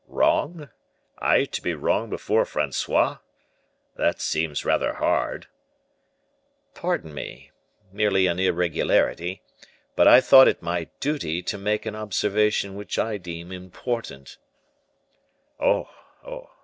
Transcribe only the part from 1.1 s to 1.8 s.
I to be